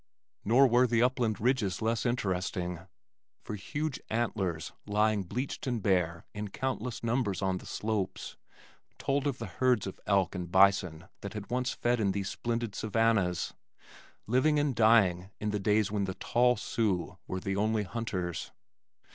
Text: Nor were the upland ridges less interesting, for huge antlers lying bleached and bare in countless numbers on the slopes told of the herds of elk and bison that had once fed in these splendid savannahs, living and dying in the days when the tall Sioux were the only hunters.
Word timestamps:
Nor 0.43 0.65
were 0.65 0.87
the 0.87 1.03
upland 1.03 1.39
ridges 1.39 1.79
less 1.79 2.07
interesting, 2.07 2.87
for 3.43 3.53
huge 3.53 3.99
antlers 4.09 4.71
lying 4.87 5.21
bleached 5.21 5.67
and 5.67 5.79
bare 5.79 6.25
in 6.33 6.47
countless 6.47 7.03
numbers 7.03 7.43
on 7.43 7.59
the 7.59 7.67
slopes 7.67 8.35
told 8.97 9.27
of 9.27 9.37
the 9.37 9.45
herds 9.45 9.85
of 9.85 9.99
elk 10.07 10.33
and 10.33 10.51
bison 10.51 11.07
that 11.21 11.33
had 11.35 11.51
once 11.51 11.69
fed 11.73 11.99
in 11.99 12.13
these 12.13 12.29
splendid 12.31 12.73
savannahs, 12.73 13.53
living 14.25 14.57
and 14.57 14.73
dying 14.75 15.29
in 15.39 15.51
the 15.51 15.59
days 15.59 15.91
when 15.91 16.05
the 16.05 16.15
tall 16.15 16.57
Sioux 16.57 17.19
were 17.27 17.39
the 17.39 17.55
only 17.55 17.83
hunters. 17.83 18.49